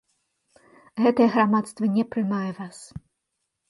Гэтае 1.05 1.29
грамадства 1.37 1.93
не 2.01 2.09
прымае 2.17 2.51
вас. 2.65 2.77